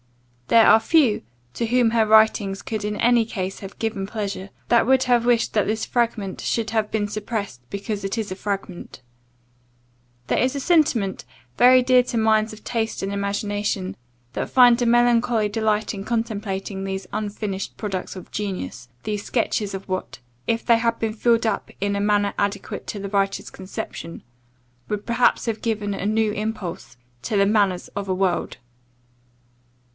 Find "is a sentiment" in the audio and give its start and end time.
10.39-11.23